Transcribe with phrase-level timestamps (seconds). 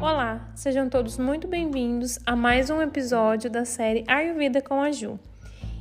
[0.00, 5.18] Olá, sejam todos muito bem-vindos a mais um episódio da série Ayurveda com a Ju.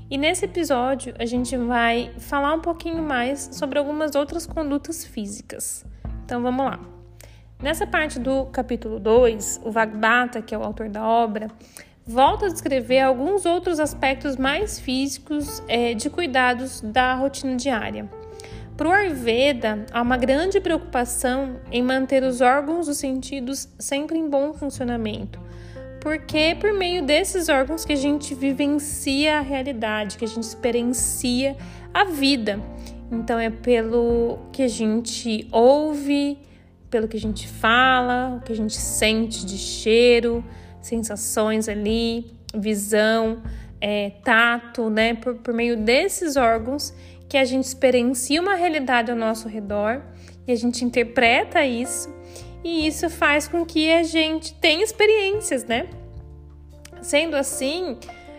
[0.10, 5.86] E nesse episódio a gente vai falar um pouquinho mais sobre algumas outras condutas físicas.
[6.26, 6.80] Então vamos lá.
[7.62, 11.52] Nessa parte do capítulo 2, o Vagbata, que é o autor da obra,
[12.04, 18.10] volta a descrever alguns outros aspectos mais físicos é, de cuidados da rotina diária.
[18.78, 24.30] Para o Ayurveda, há uma grande preocupação em manter os órgãos dos sentidos sempre em
[24.30, 25.40] bom funcionamento,
[26.00, 30.44] porque é por meio desses órgãos que a gente vivencia a realidade, que a gente
[30.44, 31.58] experiencia
[31.92, 32.62] a vida.
[33.12, 36.38] Então é pelo que a gente ouve,
[36.88, 40.46] pelo que a gente fala, o que a gente sente de cheiro,
[40.80, 43.42] sensações ali, visão,
[43.82, 45.16] é, tato, né?
[45.16, 46.94] Por, por meio desses órgãos
[47.28, 50.02] que a gente experiencia uma realidade ao nosso redor
[50.48, 52.10] e a gente interpreta isso,
[52.64, 55.88] e isso faz com que a gente tenha experiências, né?
[57.02, 57.98] Sendo assim,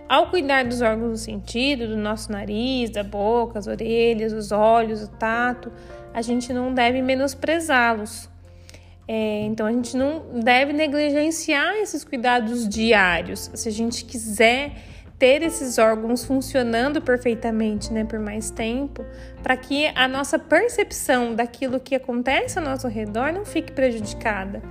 [0.08, 5.02] ao cuidar dos órgãos do sentido, do nosso nariz, da boca, as orelhas, os olhos,
[5.02, 5.70] o tato,
[6.14, 8.28] a gente não deve menosprezá-los.
[9.06, 13.50] É, então a gente não deve negligenciar esses cuidados diários.
[13.54, 14.72] Se a gente quiser
[15.18, 19.04] ter esses órgãos funcionando perfeitamente, né, por mais tempo,
[19.42, 24.62] para que a nossa percepção daquilo que acontece ao nosso redor não fique prejudicada.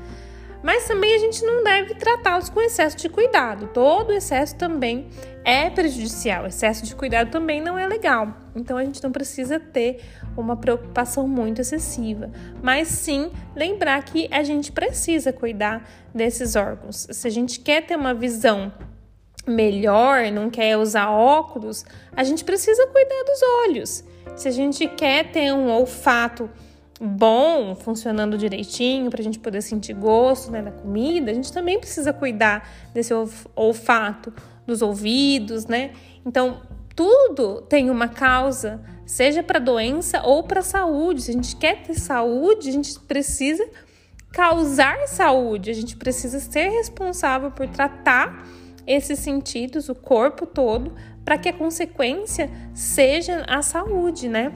[0.64, 3.68] Mas também a gente não deve tratá-los com excesso de cuidado.
[3.68, 5.08] Todo excesso também
[5.46, 6.48] é prejudicial.
[6.48, 8.36] Excesso de cuidado também não é legal.
[8.56, 10.02] Então a gente não precisa ter
[10.36, 12.30] uma preocupação muito excessiva,
[12.62, 17.08] mas sim lembrar que a gente precisa cuidar desses órgãos.
[17.12, 18.74] Se a gente quer ter uma visão
[19.48, 24.04] melhor, não quer usar óculos, a gente precisa cuidar dos olhos.
[24.36, 26.50] Se a gente quer ter um olfato
[27.00, 31.80] bom, funcionando direitinho, para a gente poder sentir gosto né, da comida, a gente também
[31.80, 33.14] precisa cuidar desse
[33.56, 34.34] olfato,
[34.66, 35.92] dos ouvidos, né?
[36.26, 36.62] Então,
[36.96, 41.22] tudo tem uma causa, seja para doença ou para saúde.
[41.22, 43.66] Se a gente quer ter saúde, a gente precisa
[44.32, 48.46] causar saúde, a gente precisa ser responsável por tratar
[48.88, 54.54] esses sentidos, o corpo todo, para que a consequência seja a saúde, né?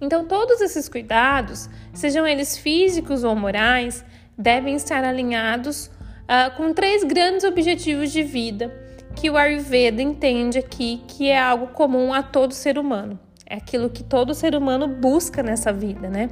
[0.00, 4.04] Então, todos esses cuidados, sejam eles físicos ou morais,
[4.36, 8.82] devem estar alinhados uh, com três grandes objetivos de vida
[9.14, 13.18] que o Ayurveda entende aqui que é algo comum a todo ser humano.
[13.46, 16.30] É aquilo que todo ser humano busca nessa vida, né?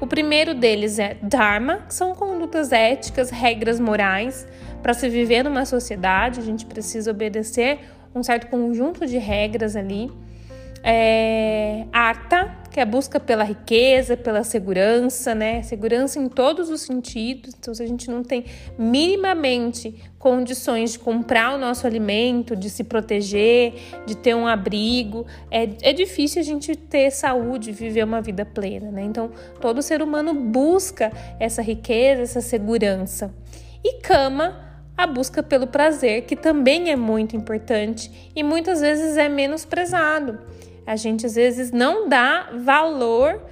[0.00, 4.46] O primeiro deles é Dharma, que são condutas éticas, regras morais
[4.86, 7.80] para se viver numa sociedade, a gente precisa obedecer
[8.14, 10.12] um certo conjunto de regras ali.
[10.80, 15.60] É, arta, que é a busca pela riqueza, pela segurança, né?
[15.62, 17.52] Segurança em todos os sentidos.
[17.58, 18.44] Então, se a gente não tem
[18.78, 23.74] minimamente condições de comprar o nosso alimento, de se proteger,
[24.06, 28.92] de ter um abrigo, é, é difícil a gente ter saúde, viver uma vida plena,
[28.92, 29.02] né?
[29.02, 31.10] Então, todo ser humano busca
[31.40, 33.34] essa riqueza, essa segurança.
[33.82, 34.65] E cama
[34.96, 40.38] a busca pelo prazer, que também é muito importante e muitas vezes é menosprezado.
[40.86, 43.42] A gente às vezes não dá valor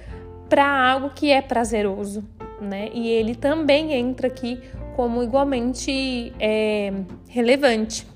[0.49, 2.23] para algo que é prazeroso,
[2.61, 2.89] né?
[2.93, 4.61] E ele também entra aqui
[4.95, 6.93] como igualmente é,
[7.27, 8.07] relevante.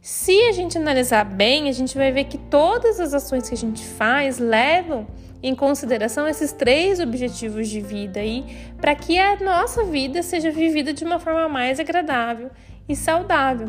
[0.00, 3.58] Se a gente analisar bem, a gente vai ver que todas as ações que a
[3.58, 5.06] gente faz levam
[5.48, 8.46] em consideração esses três objetivos de vida aí,
[8.80, 12.50] para que a nossa vida seja vivida de uma forma mais agradável
[12.88, 13.68] e saudável.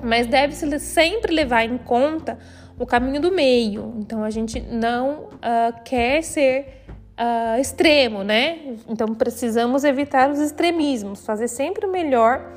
[0.00, 2.38] Mas deve-se sempre levar em conta
[2.78, 3.94] o caminho do meio.
[3.98, 6.84] Então a gente não uh, quer ser
[7.18, 8.76] uh, extremo, né?
[8.88, 12.52] Então precisamos evitar os extremismos, fazer sempre o melhor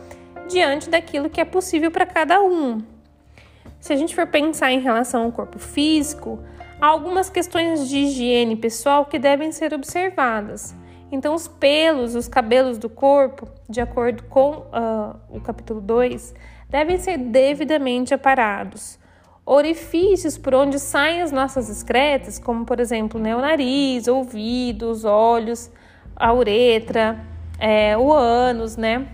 [0.48, 2.84] diante daquilo que é possível para cada um.
[3.80, 6.40] Se a gente for pensar em relação ao corpo físico,
[6.80, 10.76] algumas questões de higiene pessoal que devem ser observadas.
[11.12, 16.36] Então, os pelos, os cabelos do corpo, de acordo com uh, o capítulo 2,
[16.70, 19.00] devem ser devidamente aparados.
[19.46, 25.72] Orifícios por onde saem as nossas excretas, como por exemplo né, o nariz, ouvidos, olhos,
[26.16, 27.20] a uretra,
[27.60, 29.08] é, o ânus, né?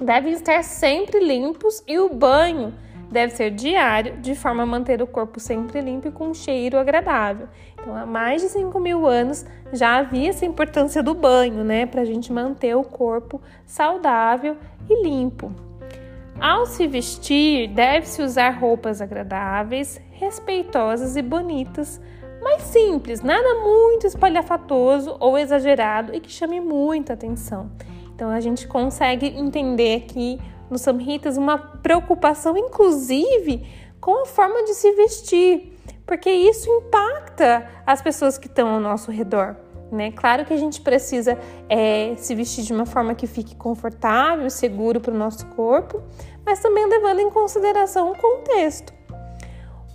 [0.00, 2.72] Devem estar sempre limpos e o banho
[3.14, 6.76] deve ser diário, de forma a manter o corpo sempre limpo e com um cheiro
[6.76, 7.46] agradável.
[7.80, 12.02] Então, há mais de 5 mil anos já havia essa importância do banho, né, para
[12.02, 14.56] a gente manter o corpo saudável
[14.90, 15.52] e limpo.
[16.40, 22.00] Ao se vestir, deve-se usar roupas agradáveis, respeitosas e bonitas,
[22.42, 27.70] mas simples, nada muito espalhafatoso ou exagerado e que chame muita atenção.
[28.14, 30.38] Então a gente consegue entender aqui
[30.70, 33.66] nos Samhitas uma preocupação, inclusive,
[34.00, 39.10] com a forma de se vestir, porque isso impacta as pessoas que estão ao nosso
[39.10, 39.56] redor.
[39.90, 40.10] Né?
[40.10, 41.38] Claro que a gente precisa
[41.68, 46.02] é, se vestir de uma forma que fique confortável, seguro para o nosso corpo,
[46.44, 48.92] mas também levando em consideração o contexto.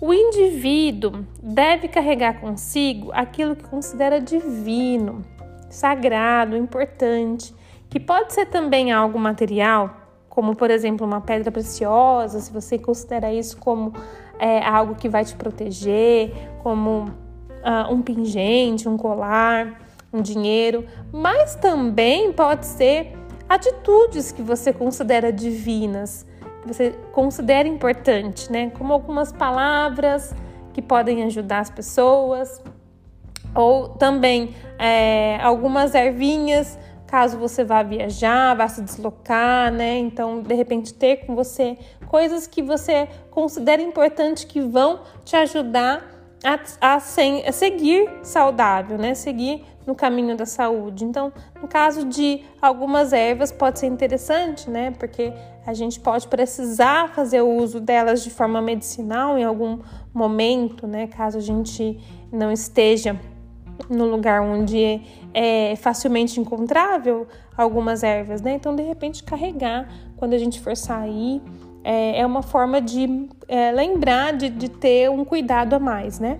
[0.00, 5.22] O indivíduo deve carregar consigo aquilo que considera divino,
[5.68, 7.54] sagrado, importante,
[7.90, 9.96] que pode ser também algo material,
[10.28, 13.92] como por exemplo uma pedra preciosa, se você considera isso como
[14.38, 16.32] é, algo que vai te proteger,
[16.62, 17.10] como
[17.60, 19.80] uh, um pingente, um colar,
[20.12, 23.12] um dinheiro, mas também pode ser
[23.48, 26.24] atitudes que você considera divinas,
[26.62, 28.70] que você considera importante, né?
[28.78, 30.34] Como algumas palavras
[30.72, 32.62] que podem ajudar as pessoas,
[33.54, 36.78] ou também é, algumas ervinhas,
[37.10, 39.98] caso você vá viajar, vá se deslocar, né?
[39.98, 41.76] Então, de repente, ter com você
[42.06, 46.08] coisas que você considera importante que vão te ajudar
[46.44, 49.14] a, a, sem, a seguir saudável, né?
[49.14, 51.04] Seguir no caminho da saúde.
[51.04, 54.92] Então, no caso de algumas ervas, pode ser interessante, né?
[54.92, 55.32] Porque
[55.66, 59.80] a gente pode precisar fazer o uso delas de forma medicinal em algum
[60.14, 61.08] momento, né?
[61.08, 61.98] Caso a gente
[62.32, 63.18] não esteja
[63.88, 65.00] no lugar onde
[65.32, 68.54] é facilmente encontrável algumas ervas, né?
[68.54, 71.40] Então, de repente, carregar quando a gente for sair
[71.82, 76.38] é, é uma forma de é, lembrar de, de ter um cuidado a mais, né?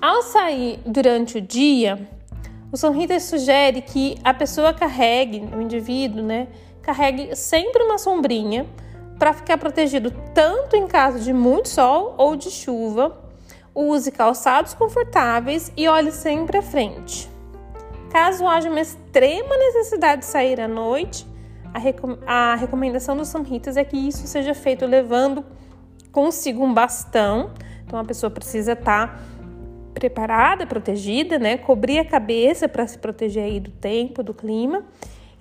[0.00, 2.08] Ao sair durante o dia,
[2.70, 6.48] o Samhita sugere que a pessoa carregue, o indivíduo, né,
[6.82, 8.66] carregue sempre uma sombrinha
[9.18, 13.23] para ficar protegido tanto em caso de muito sol ou de chuva.
[13.74, 17.28] Use calçados confortáveis e olhe sempre à frente.
[18.10, 21.26] Caso haja uma extrema necessidade de sair à noite,
[21.72, 25.44] a, recom a recomendação dos Samhitas é que isso seja feito levando
[26.12, 27.50] consigo um bastão.
[27.84, 29.20] Então a pessoa precisa estar tá
[29.92, 31.56] preparada, protegida, né?
[31.56, 34.84] Cobrir a cabeça para se proteger aí do tempo, do clima.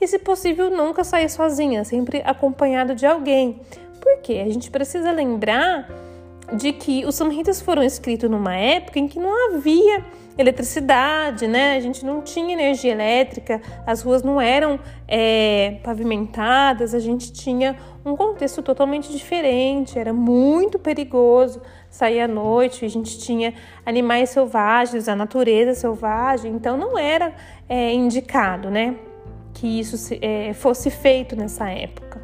[0.02, 3.62] E, se possível, nunca sair sozinha, sempre acompanhado de alguém.
[4.02, 5.88] Porque a gente precisa lembrar
[6.52, 10.06] de que os samhitas foram escritos numa época em que não havia
[10.38, 11.76] eletricidade, né?
[11.76, 17.78] A gente não tinha energia elétrica, as ruas não eram é, pavimentadas, a gente tinha
[18.04, 23.54] um contexto totalmente diferente, era muito perigoso sair à noite, a gente tinha
[23.86, 27.34] animais selvagens, a natureza selvagem, então não era
[27.70, 28.96] é, indicado, né?
[29.54, 32.22] Que isso se, é, fosse feito nessa época.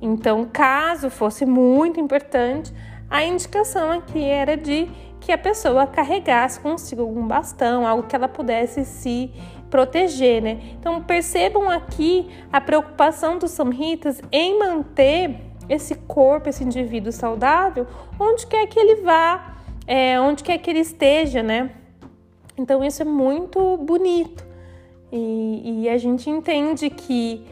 [0.00, 2.72] Então, caso fosse muito importante,
[3.10, 4.88] a indicação aqui era de
[5.20, 9.30] que a pessoa carregasse consigo algum bastão, algo que ela pudesse se
[9.70, 10.60] proteger, né?
[10.78, 15.36] Então percebam aqui a preocupação dos samhitas em manter
[15.68, 17.86] esse corpo, esse indivíduo saudável,
[18.18, 19.56] onde quer que ele vá,
[19.86, 21.70] é, onde quer que ele esteja, né?
[22.56, 24.48] Então isso é muito bonito
[25.12, 27.44] e, e a gente entende que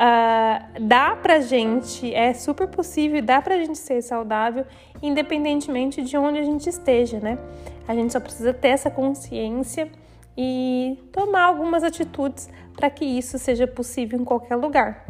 [0.00, 4.64] uh, dá pra gente, é super possível, dá pra gente ser saudável
[5.02, 7.38] independentemente de onde a gente esteja, né?
[7.86, 9.90] A gente só precisa ter essa consciência
[10.36, 15.06] e tomar algumas atitudes para que isso seja possível em qualquer lugar.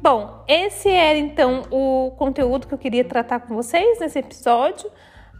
[0.00, 4.90] Bom, esse era então o conteúdo que eu queria tratar com vocês nesse episódio.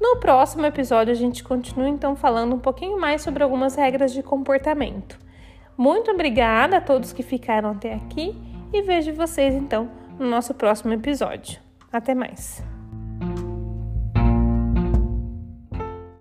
[0.00, 4.22] No próximo episódio, a gente continua então falando um pouquinho mais sobre algumas regras de
[4.22, 5.18] comportamento.
[5.76, 10.92] Muito obrigada a todos que ficaram até aqui e vejo vocês então no nosso próximo
[10.92, 11.60] episódio.
[11.92, 12.71] Até mais!